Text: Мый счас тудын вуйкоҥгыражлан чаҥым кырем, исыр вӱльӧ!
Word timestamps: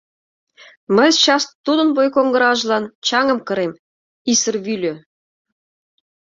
Мый 0.95 1.11
счас 1.21 1.43
тудын 1.65 1.89
вуйкоҥгыражлан 1.95 2.83
чаҥым 3.07 3.39
кырем, 3.47 3.71
исыр 4.31 4.55
вӱльӧ! 4.65 4.93